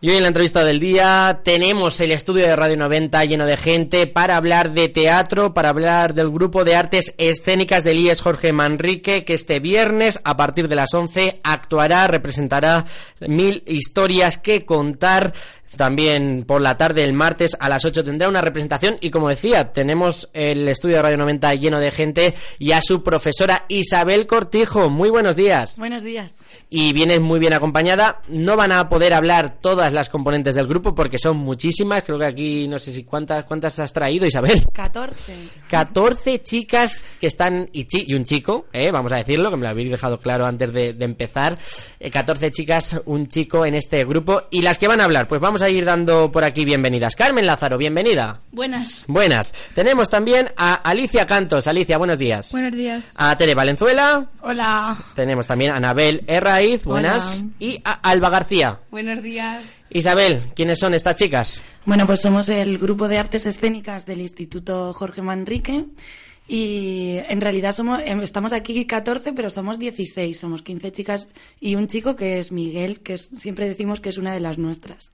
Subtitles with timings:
[0.00, 3.56] Y hoy en la entrevista del día tenemos el estudio de Radio 90 lleno de
[3.56, 8.52] gente para hablar de teatro, para hablar del grupo de artes escénicas del IES Jorge
[8.52, 12.86] Manrique, que este viernes a partir de las 11 actuará, representará
[13.26, 15.32] mil historias que contar.
[15.76, 19.72] También por la tarde, el martes a las 8 tendrá una representación y como decía,
[19.72, 24.88] tenemos el estudio de Radio 90 lleno de gente y a su profesora Isabel Cortijo.
[24.88, 25.76] Muy buenos días.
[25.76, 26.36] Buenos días.
[26.70, 28.22] Y viene muy bien acompañada.
[28.28, 32.02] No van a poder hablar todas las componentes del grupo porque son muchísimas.
[32.04, 34.62] Creo que aquí no sé si cuántas cuántas has traído, Isabel.
[34.72, 35.34] 14.
[35.68, 39.62] 14 chicas que están y, chi- y un chico, eh, vamos a decirlo, que me
[39.64, 41.58] lo habéis dejado claro antes de, de empezar.
[42.00, 44.44] Eh, 14 chicas, un chico en este grupo.
[44.50, 47.16] Y las que van a hablar, pues vamos a ir dando por aquí bienvenidas.
[47.16, 48.40] Carmen Lázaro, bienvenida.
[48.52, 49.04] Buenas.
[49.08, 49.52] Buenas.
[49.74, 51.66] Tenemos también a Alicia Cantos.
[51.66, 52.50] Alicia, buenos días.
[52.52, 53.04] Buenos días.
[53.14, 54.26] A Tere Valenzuela.
[54.40, 54.96] Hola.
[55.14, 57.40] Tenemos también a Anabel Herraiz, buenas.
[57.40, 57.50] Hola.
[57.58, 58.78] Y a Alba García.
[58.90, 59.77] Buenos días.
[59.90, 61.62] Isabel, ¿quiénes son estas chicas?
[61.86, 65.84] Bueno, pues somos el grupo de artes escénicas del Instituto Jorge Manrique
[66.46, 71.28] y en realidad somos em, estamos aquí 14, pero somos 16, somos 15 chicas
[71.60, 74.58] y un chico que es Miguel, que es- siempre decimos que es una de las
[74.58, 75.10] nuestras.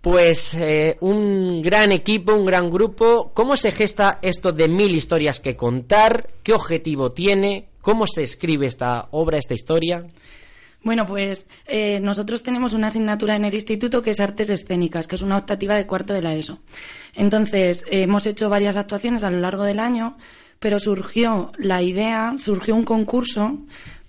[0.00, 3.30] Pues eh, un gran equipo, un gran grupo.
[3.32, 6.28] ¿Cómo se gesta esto de mil historias que contar?
[6.42, 7.68] ¿Qué objetivo tiene?
[7.80, 10.06] ¿Cómo se escribe esta obra, esta historia?
[10.84, 15.16] Bueno, pues eh, nosotros tenemos una asignatura en el instituto que es artes escénicas, que
[15.16, 16.58] es una optativa de cuarto de la ESO.
[17.14, 20.18] Entonces, eh, hemos hecho varias actuaciones a lo largo del año,
[20.58, 23.58] pero surgió la idea, surgió un concurso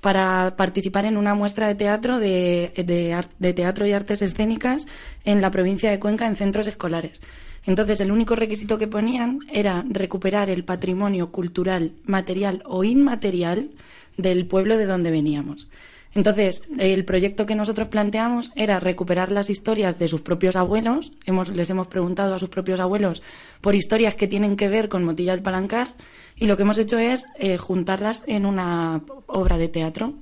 [0.01, 4.85] para participar en una muestra de teatro de, de teatro y artes escénicas
[5.23, 7.21] en la provincia de Cuenca en centros escolares.
[7.65, 13.71] Entonces, el único requisito que ponían era recuperar el patrimonio cultural, material o inmaterial
[14.17, 15.67] del pueblo de donde veníamos.
[16.15, 21.11] Entonces, el proyecto que nosotros planteamos era recuperar las historias de sus propios abuelos.
[21.25, 23.21] Hemos, les hemos preguntado a sus propios abuelos
[23.61, 25.93] por historias que tienen que ver con Motilla del Palancar
[26.37, 30.13] y lo que hemos hecho es eh, juntarlas en una obra de teatro.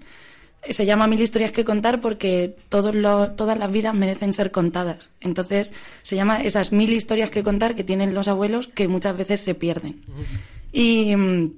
[0.68, 5.12] Se llama Mil historias que contar porque todos lo- todas las vidas merecen ser contadas.
[5.22, 9.42] Entonces, se llama esas mil historias que contar que tienen los abuelos que muchas veces
[9.42, 10.02] se pierden.
[10.72, 11.52] Y, mm,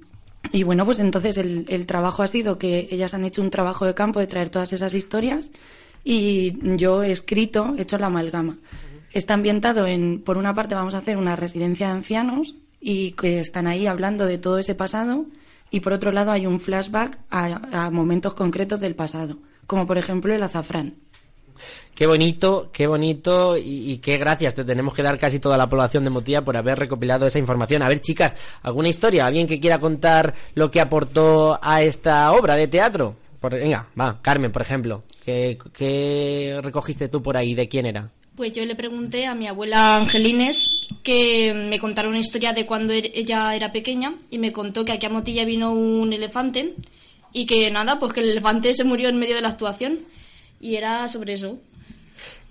[0.52, 3.86] y bueno, pues entonces el, el trabajo ha sido que ellas han hecho un trabajo
[3.86, 5.52] de campo de traer todas esas historias
[6.04, 8.58] y yo he escrito, he hecho la amalgama.
[9.12, 13.40] Está ambientado en, por una parte vamos a hacer una residencia de ancianos y que
[13.40, 15.26] están ahí hablando de todo ese pasado
[15.72, 19.98] y por otro lado hay un flashback a, a momentos concretos del pasado, como por
[19.98, 20.96] ejemplo el azafrán.
[21.94, 26.04] Qué bonito, qué bonito y, qué gracias te tenemos que dar casi toda la población
[26.04, 27.82] de Motilla por haber recopilado esa información.
[27.84, 29.26] A ver, chicas, ¿alguna historia?
[29.26, 33.16] ¿Alguien que quiera contar lo que aportó a esta obra de teatro?
[33.40, 35.04] Por- venga, va, Carmen, por ejemplo.
[35.24, 37.56] ¿Qué, qué recogiste tú por ahí?
[37.56, 38.10] ¿De quién era?
[38.36, 40.68] Pues yo le pregunté a mi abuela Angelines
[41.04, 44.92] que me contara una historia de cuando er- ella era pequeña y me contó que
[44.92, 46.74] aquí a Motilla vino un elefante
[47.32, 50.00] y que nada, pues que el elefante se murió en medio de la actuación
[50.66, 51.60] y era sobre eso.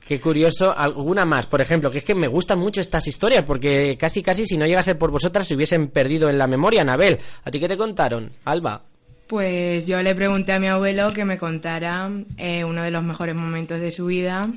[0.07, 3.97] Qué curioso, alguna más, por ejemplo, que es que me gustan mucho estas historias, porque
[3.99, 7.19] casi casi si no llegase por vosotras se hubiesen perdido en la memoria, Anabel.
[7.45, 8.83] ¿A ti qué te contaron, Alba?
[9.27, 13.35] Pues yo le pregunté a mi abuelo que me contara eh, uno de los mejores
[13.35, 14.49] momentos de su vida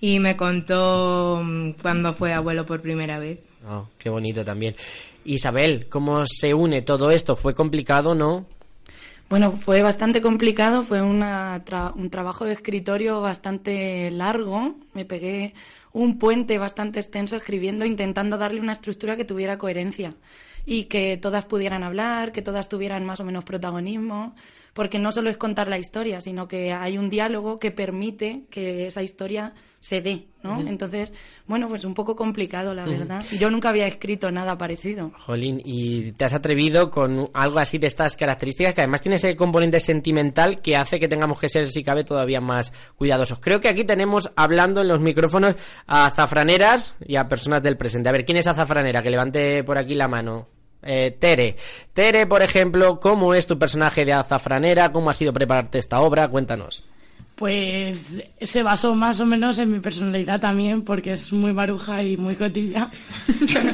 [0.00, 3.38] y me contó mm, cuando fue abuelo por primera vez.
[3.68, 4.74] Oh, qué bonito también.
[5.24, 7.36] Isabel, ¿cómo se une todo esto?
[7.36, 8.46] ¿Fue complicado, no?
[9.30, 14.74] Bueno, fue bastante complicado, fue una tra- un trabajo de escritorio bastante largo.
[14.92, 15.54] Me pegué
[15.92, 20.16] un puente bastante extenso escribiendo, intentando darle una estructura que tuviera coherencia
[20.66, 24.34] y que todas pudieran hablar, que todas tuvieran más o menos protagonismo,
[24.74, 28.86] porque no solo es contar la historia, sino que hay un diálogo que permite que
[28.86, 30.60] esa historia se dé, ¿no?
[30.60, 31.10] Entonces,
[31.46, 33.24] bueno, pues un poco complicado, la verdad.
[33.38, 35.10] Yo nunca había escrito nada parecido.
[35.24, 39.34] Jolín, y te has atrevido con algo así de estas características que además tiene ese
[39.36, 43.40] componente sentimental que hace que tengamos que ser, si cabe, todavía más cuidadosos.
[43.40, 45.56] Creo que aquí tenemos hablando en los micrófonos
[45.86, 48.10] a azafraneras y a personas del presente.
[48.10, 49.02] A ver, ¿quién es azafranera?
[49.02, 50.59] Que levante por aquí la mano.
[50.82, 51.56] Eh, Tere.
[51.92, 54.92] Tere, por ejemplo, ¿cómo es tu personaje de azafranera?
[54.92, 56.28] ¿Cómo ha sido prepararte esta obra?
[56.28, 56.84] Cuéntanos.
[57.36, 58.02] Pues
[58.40, 62.36] se basó más o menos en mi personalidad también, porque es muy maruja y muy
[62.36, 62.90] cotilla.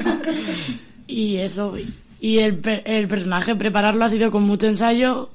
[1.06, 1.74] y eso.
[2.20, 5.30] Y el, el personaje, prepararlo ha sido con mucho ensayo,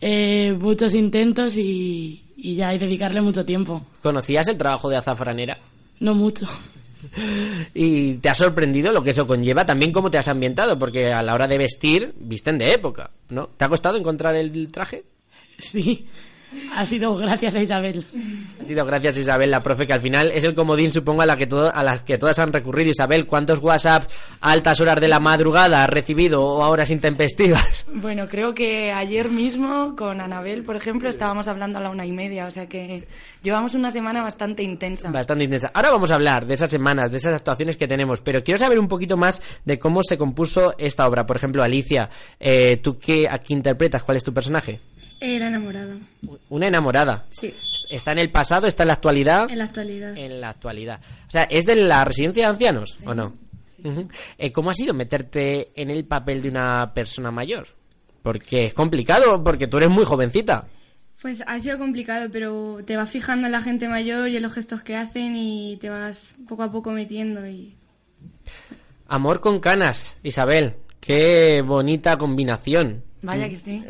[0.00, 3.84] eh, muchos intentos y, y ya, y dedicarle mucho tiempo.
[4.02, 5.58] ¿Conocías el trabajo de azafranera?
[6.00, 6.48] No mucho.
[7.74, 9.66] ¿Y te ha sorprendido lo que eso conlleva?
[9.66, 13.48] También cómo te has ambientado, porque a la hora de vestir, visten de época, ¿no?
[13.48, 15.04] ¿Te ha costado encontrar el traje?
[15.58, 16.06] Sí.
[16.74, 18.06] Ha sido gracias a Isabel.
[18.60, 21.26] Ha sido gracias a Isabel, la profe, que al final es el comodín, supongo, a
[21.26, 22.90] la que todo, a las que todas han recurrido.
[22.90, 24.08] Isabel, ¿cuántos WhatsApp
[24.40, 27.86] a altas horas de la madrugada has recibido o a horas intempestivas?
[28.08, 32.12] Bueno, creo que ayer mismo con Anabel, por ejemplo, estábamos hablando a la una y
[32.12, 33.04] media, o sea que
[33.42, 35.10] llevamos una semana bastante intensa.
[35.10, 35.70] Bastante intensa.
[35.74, 38.78] Ahora vamos a hablar de esas semanas, de esas actuaciones que tenemos, pero quiero saber
[38.78, 41.26] un poquito más de cómo se compuso esta obra.
[41.26, 42.08] Por ejemplo, Alicia,
[42.38, 44.02] eh, ¿tú qué aquí interpretas?
[44.02, 44.80] ¿Cuál es tu personaje?
[45.20, 45.96] Era enamorada.
[46.48, 47.26] Una enamorada.
[47.30, 47.54] Sí.
[47.90, 48.66] ¿Está en el pasado?
[48.66, 49.50] ¿Está en la actualidad?
[49.50, 50.16] En la actualidad.
[50.16, 51.00] En la actualidad.
[51.26, 53.34] O sea, ¿es de la residencia de ancianos o no?
[54.38, 57.68] Eh, ¿Cómo ha sido meterte en el papel de una persona mayor?
[58.22, 60.66] Porque es complicado, porque tú eres muy jovencita.
[61.22, 64.52] Pues ha sido complicado, pero te vas fijando en la gente mayor y en los
[64.52, 67.74] gestos que hacen y te vas poco a poco metiendo y
[69.08, 70.74] Amor con canas, Isabel.
[71.00, 73.04] Qué bonita combinación.
[73.20, 73.84] Vaya que sí.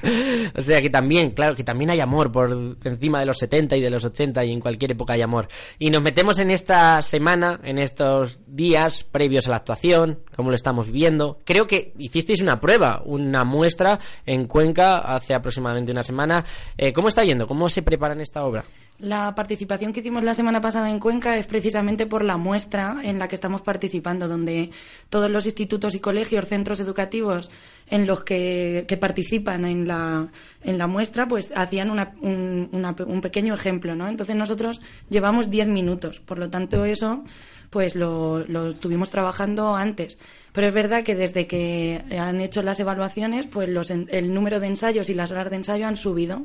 [0.56, 3.80] o sea que también, claro, que también hay amor por encima de los 70 y
[3.80, 5.48] de los 80 y en cualquier época hay amor.
[5.78, 10.56] Y nos metemos en esta semana, en estos días previos a la actuación, como lo
[10.56, 11.40] estamos viendo.
[11.44, 16.44] Creo que hicisteis una prueba, una muestra en Cuenca hace aproximadamente una semana.
[16.78, 17.46] Eh, ¿Cómo está yendo?
[17.46, 18.64] ¿Cómo se preparan esta obra?
[19.00, 23.18] La participación que hicimos la semana pasada en Cuenca es precisamente por la muestra en
[23.18, 24.70] la que estamos participando, donde
[25.08, 27.50] todos los institutos y colegios, centros educativos
[27.88, 30.28] en los que, que participan en la,
[30.62, 34.06] en la muestra, pues hacían una- un, una- un pequeño ejemplo, ¿no?
[34.06, 37.24] Entonces nosotros llevamos 10 minutos, por lo tanto eso
[37.70, 40.18] pues lo, lo estuvimos trabajando antes.
[40.52, 44.66] Pero es verdad que desde que han hecho las evaluaciones, pues los, el número de
[44.66, 46.42] ensayos y las horas de ensayo han subido.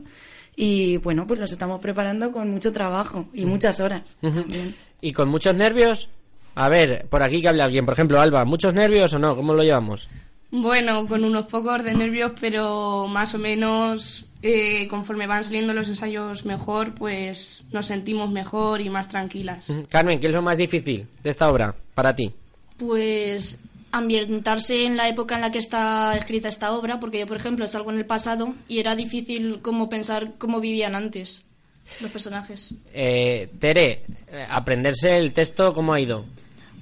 [0.55, 4.17] Y bueno, pues los estamos preparando con mucho trabajo y muchas horas.
[4.21, 4.73] también.
[5.01, 6.07] ¿Y con muchos nervios?
[6.55, 7.85] A ver, por aquí que hable alguien.
[7.85, 9.35] Por ejemplo, Alba, ¿muchos nervios o no?
[9.35, 10.09] ¿Cómo lo llevamos?
[10.51, 15.89] Bueno, con unos pocos de nervios, pero más o menos eh, conforme van saliendo los
[15.89, 19.73] ensayos mejor, pues nos sentimos mejor y más tranquilas.
[19.89, 22.31] Carmen, ¿qué es lo más difícil de esta obra para ti?
[22.77, 23.59] Pues
[23.97, 27.67] ambientarse en la época en la que está escrita esta obra, porque yo, por ejemplo,
[27.67, 31.43] salgo en el pasado y era difícil como pensar cómo vivían antes
[32.01, 32.73] los personajes.
[32.93, 36.25] Eh, Tere, eh, aprenderse el texto, ¿cómo ha ido?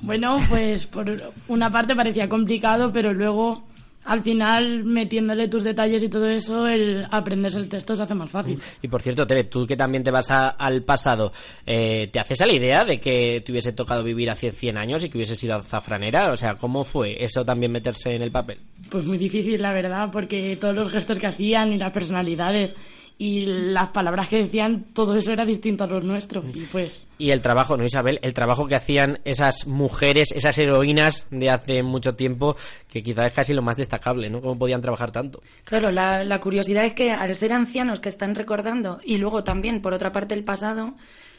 [0.02, 3.64] Bueno, pues por una parte parecía complicado, pero luego
[4.06, 8.30] al final metiéndole tus detalles y todo eso, el aprenderse el texto se hace más
[8.30, 8.60] fácil.
[8.82, 11.32] Y por cierto, Tere, tú que también te vas a- al pasado,
[11.66, 15.04] eh, ¿te haces a la idea de que te hubiese tocado vivir hace 100 años
[15.04, 16.32] y que hubiese sido azafranera?
[16.32, 18.60] O sea, ¿cómo fue eso también meterse en el papel?
[18.90, 22.76] Pues muy difícil, la verdad, porque todos los gestos que hacían y las personalidades
[23.18, 26.44] y las palabras que decían, todo eso era distinto a los nuestros.
[26.54, 28.20] Y pues, Y el trabajo, ¿no, Isabel?
[28.22, 32.56] El trabajo que hacían esas mujeres, esas heroínas de hace mucho tiempo,
[32.90, 34.42] que quizás es casi lo más destacable, ¿no?
[34.42, 35.42] ¿Cómo podían trabajar tanto?
[35.64, 39.82] Claro, la, la curiosidad es que al ser ancianos que están recordando y luego también,
[39.82, 40.96] por otra parte, el pasado,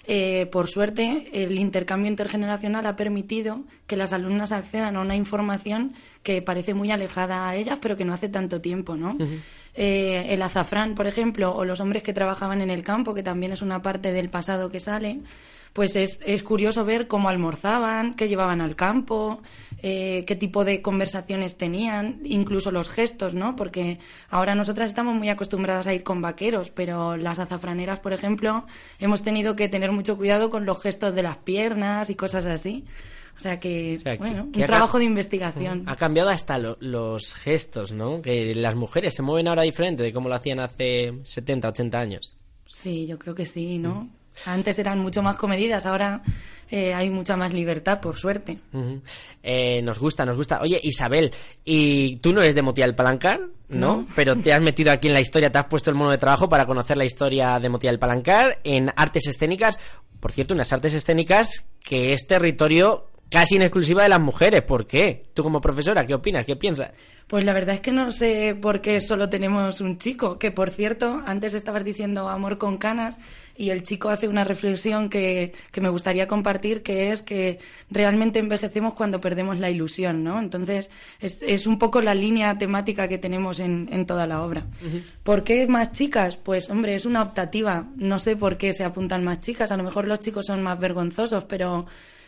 [0.06, 5.95] eh, por suerte, el intercambio intergeneracional ha permitido que las alumnas accedan a una información
[6.23, 9.17] que parece muy alejada a ellas, pero que no hace tanto tiempo, ¿no?
[9.75, 13.53] Eh, el azafrán, por ejemplo, o los hombres que trabajaban en el campo, que también
[13.53, 15.21] es una parte del pasado que sale,
[15.75, 19.43] pues es, es curioso ver cómo almorzaban, qué llevaban al campo,
[19.82, 23.55] eh, qué tipo de conversaciones tenían, incluso los gestos, ¿no?
[23.56, 23.99] Porque
[24.31, 28.65] ahora nosotras estamos muy acostumbradas a ir con vaqueros, pero las azafraneras, por ejemplo,
[29.00, 32.84] hemos tenido que tener mucho cuidado con los gestos de las piernas y cosas así.
[33.37, 35.82] O sea que, O sea, que- bueno, que un trabajo de investigación.
[35.87, 38.22] Ha cambiado hasta lo- los gestos, ¿no?
[38.22, 42.37] Que las mujeres se mueven ahora diferente de cómo lo hacían hace 70, 80 años.
[42.69, 44.08] Sí, yo creo que sí, ¿no?
[44.46, 46.22] Antes eran mucho más comedidas, ahora
[46.70, 48.58] eh, hay mucha más libertad, por suerte.
[49.43, 50.60] Eh, nos gusta, nos gusta.
[50.60, 51.31] Oye, Isabel,
[51.64, 54.06] y tú no eres de Motial Palancar, ¿no?
[54.17, 56.48] Pero te has metido aquí en la historia, te has puesto el mono de trabajo
[56.48, 59.79] para conocer la historia de Motial Palancar en artes escénicas.
[60.20, 64.62] Por cierto, unas artes escénicas que es territorio casi en exclusiva de las mujeres.
[64.62, 65.31] ¿Por qué?
[65.34, 66.46] Tú como profesora, ¿qué opinas?
[66.46, 66.93] ¿Qué piensas?
[67.26, 70.70] Pues la verdad es que no sé por qué solo tenemos un chico, que por
[70.70, 73.19] cierto, antes estabas diciendo amor con canas
[73.56, 77.58] y el chico hace una reflexión que, que me gustaría compartir, que es que
[77.91, 80.39] realmente envejecemos cuando perdemos la ilusión, ¿no?
[80.39, 84.67] Entonces, es, es un poco la línea temática que tenemos en, en toda la obra.
[85.23, 86.37] ¿Por qué más chicas?
[86.37, 87.87] Pues, hombre, es una optativa.
[87.96, 89.70] No sé por qué se apuntan más chicas.
[89.70, 91.87] A lo mejor los chicos son más vergonzosos, pero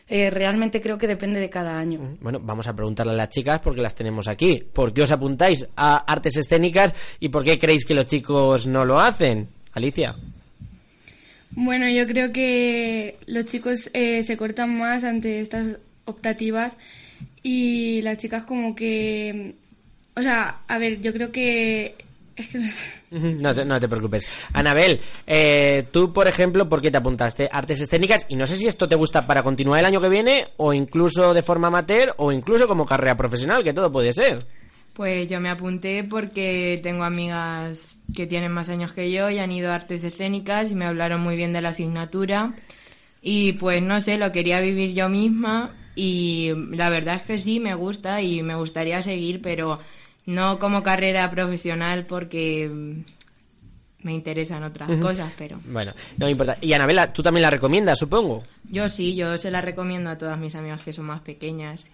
[0.09, 2.16] eh, realmente creo que depende de cada año.
[2.21, 4.62] Bueno, vamos a preguntarle a las chicas porque las tenemos aquí.
[4.73, 8.85] ¿Por qué os apuntáis a artes escénicas y por qué creéis que los chicos no
[8.85, 9.49] lo hacen?
[9.73, 10.14] Alicia.
[11.56, 16.76] Bueno, yo creo que los chicos eh, se cortan más ante estas optativas
[17.42, 19.56] y las chicas como que...
[20.14, 21.96] O sea, a ver, yo creo que
[22.36, 22.84] Es que no sé.
[23.40, 24.28] No te, no te preocupes.
[24.52, 27.48] Anabel, eh, tú, por ejemplo, ¿por qué te apuntaste?
[27.50, 30.44] Artes escénicas, y no sé si esto te gusta para continuar el año que viene,
[30.58, 34.44] o incluso de forma amateur, o incluso como carrera profesional, que todo puede ser.
[34.92, 39.52] Pues yo me apunté porque tengo amigas que tienen más años que yo y han
[39.52, 42.56] ido a artes escénicas y me hablaron muy bien de la asignatura.
[43.23, 47.61] Y pues no sé, lo quería vivir yo misma y la verdad es que sí,
[47.61, 49.78] me gusta y me gustaría seguir, pero
[50.25, 53.04] no como carrera profesional porque
[54.06, 56.56] me interesan otras cosas, pero Bueno, no me importa.
[56.60, 58.44] Y Anabela, tú también la recomiendas, supongo.
[58.70, 61.84] yo sí, yo se la recomiendo a todas mis amigas que son más pequeñas.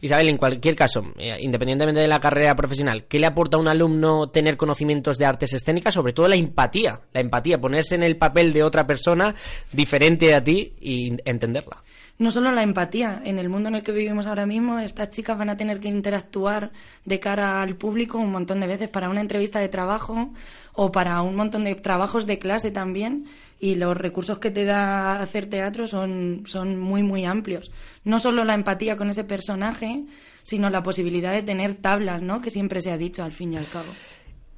[0.00, 3.68] Isabel, en cualquier caso, eh, independientemente de la carrera profesional, ¿qué le aporta a un
[3.68, 5.94] alumno tener conocimientos de artes escénicas?
[5.94, 7.00] Sobre todo la empatía.
[7.12, 9.32] La empatía, ponerse en el papel de otra persona
[9.72, 11.84] diferente a ti y entenderla.
[12.16, 15.36] No solo la empatía, en el mundo en el que vivimos ahora mismo, estas chicas
[15.36, 16.70] van a tener que interactuar
[17.04, 20.32] de cara al público un montón de veces para una entrevista de trabajo
[20.74, 23.26] o para un montón de trabajos de clase también.
[23.58, 27.72] Y los recursos que te da hacer teatro son, son muy, muy amplios.
[28.04, 30.04] No solo la empatía con ese personaje,
[30.44, 32.40] sino la posibilidad de tener tablas, ¿no?
[32.40, 33.88] Que siempre se ha dicho al fin y al cabo.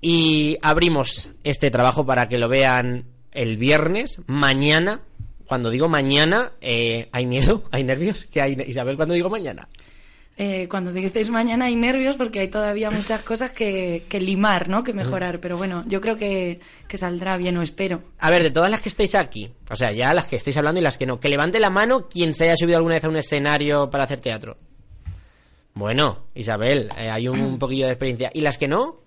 [0.00, 5.00] Y abrimos este trabajo para que lo vean el viernes, mañana.
[5.46, 7.64] Cuando digo mañana, eh, ¿hay miedo?
[7.70, 8.26] ¿Hay nervios?
[8.30, 9.68] ¿Qué hay, Isabel, cuando digo mañana?
[10.38, 14.84] Eh, cuando dices mañana hay nervios porque hay todavía muchas cosas que, que limar, ¿no?
[14.84, 15.40] Que mejorar.
[15.40, 18.02] Pero bueno, yo creo que, que saldrá bien, o espero.
[18.18, 20.78] A ver, de todas las que estáis aquí, o sea, ya las que estáis hablando
[20.78, 23.08] y las que no, que levante la mano quien se haya subido alguna vez a
[23.08, 24.58] un escenario para hacer teatro.
[25.72, 28.30] Bueno, Isabel, eh, hay un, un poquillo de experiencia.
[28.34, 29.05] ¿Y las que no?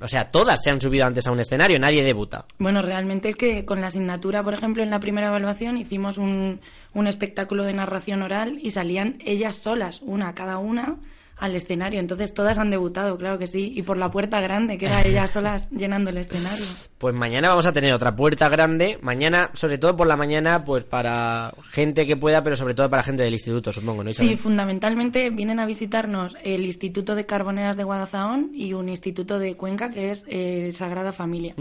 [0.00, 2.46] O sea, todas se han subido antes a un escenario, nadie debuta.
[2.58, 6.60] Bueno, realmente es que con la asignatura, por ejemplo, en la primera evaluación hicimos un,
[6.94, 10.96] un espectáculo de narración oral y salían ellas solas, una cada una,
[11.36, 12.00] al escenario.
[12.00, 13.72] Entonces todas han debutado, claro que sí.
[13.74, 16.64] Y por la puerta grande, que era ellas solas llenando el escenario.
[16.98, 18.98] Pues mañana vamos a tener otra puerta grande.
[19.02, 23.02] Mañana, sobre todo por la mañana, pues para gente que pueda, pero sobre todo para
[23.02, 24.12] gente del instituto, supongo, ¿no?
[24.12, 24.38] Sí, Isabel?
[24.38, 28.06] fundamentalmente vienen a visitarnos el Instituto de Carboneras de Guadalajara
[28.54, 31.54] y un instituto de Cuenca que es eh, Sagrada Familia.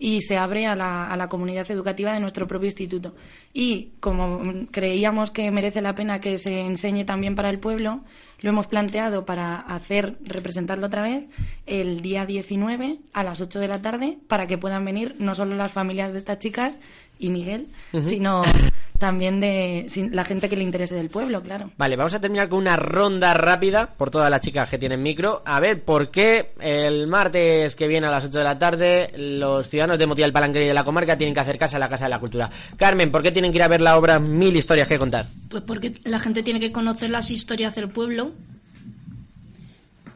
[0.00, 3.14] Y se abre a la, a la comunidad educativa de nuestro propio instituto.
[3.52, 4.40] Y como
[4.70, 8.00] creíamos que merece la pena que se enseñe también para el pueblo,
[8.40, 11.26] lo hemos planteado para hacer, representarlo otra vez,
[11.66, 15.54] el día 19 a las 8 de la tarde, para que puedan venir no solo
[15.54, 16.78] las familias de estas chicas
[17.18, 17.66] y Miguel,
[18.02, 18.42] sino
[19.00, 21.72] también de la gente que le interese del pueblo, claro.
[21.76, 25.42] Vale, vamos a terminar con una ronda rápida por todas las chicas que tienen micro.
[25.44, 29.68] A ver, ¿por qué el martes que viene a las 8 de la tarde los
[29.68, 32.10] ciudadanos de Motil Palanquero y de la comarca tienen que acercarse a la Casa de
[32.10, 32.48] la Cultura?
[32.76, 35.26] Carmen, ¿por qué tienen que ir a ver la obra Mil historias que contar?
[35.48, 38.30] Pues porque la gente tiene que conocer las historias del pueblo.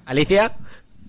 [0.06, 0.56] Alicia,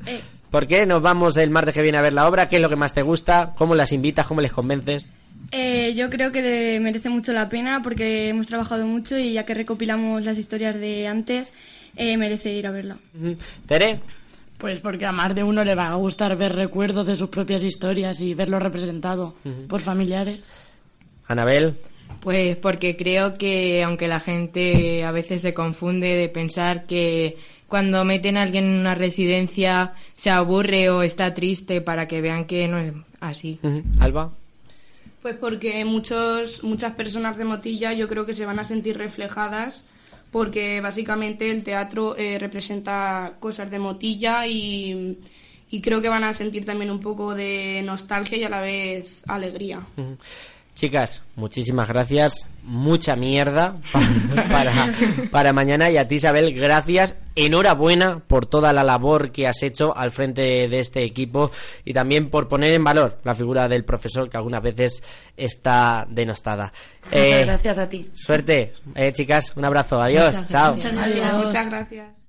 [0.05, 2.47] Eh, ¿por qué nos vamos el martes que viene a ver la obra?
[2.49, 3.53] ¿Qué es lo que más te gusta?
[3.57, 4.25] ¿Cómo las invitas?
[4.27, 5.11] ¿Cómo les convences?
[5.51, 9.45] Eh, yo creo que le merece mucho la pena porque hemos trabajado mucho y ya
[9.45, 11.53] que recopilamos las historias de antes,
[11.95, 12.97] eh, merece ir a verla.
[13.67, 13.99] Tere,
[14.57, 17.63] Pues porque a más de uno le va a gustar ver recuerdos de sus propias
[17.63, 19.35] historias y verlo representado
[19.67, 20.49] por familiares.
[21.27, 21.75] Anabel,
[22.21, 27.37] Pues porque creo que aunque la gente a veces se confunde de pensar que
[27.67, 32.45] cuando meten a alguien en una residencia se aburre o está triste para que vean
[32.45, 33.59] que no es así.
[33.99, 34.31] Alba.
[35.21, 39.83] Pues porque muchos, muchas personas de Motilla yo creo que se van a sentir reflejadas
[40.31, 45.17] porque básicamente el teatro eh, representa cosas de Motilla y,
[45.69, 49.23] y creo que van a sentir también un poco de nostalgia y a la vez
[49.27, 49.85] alegría.
[50.75, 52.45] Chicas, muchísimas gracias.
[52.63, 54.93] Mucha mierda pa- para,
[55.31, 55.89] para mañana.
[55.89, 57.15] Y a ti, Isabel, gracias.
[57.35, 61.49] Enhorabuena por toda la labor que has hecho al frente de este equipo
[61.85, 65.01] y también por poner en valor la figura del profesor que algunas veces
[65.37, 66.73] está denostada.
[67.05, 68.09] Muchas Eh, gracias a ti.
[68.13, 69.53] Suerte, eh, chicas.
[69.55, 70.01] Un abrazo.
[70.01, 70.35] Adiós.
[70.35, 70.75] Muchas Chao.
[70.75, 71.45] muchas gracias.
[71.45, 72.24] Muchas gracias.